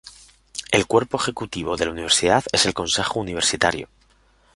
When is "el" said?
0.71-0.87, 2.65-2.73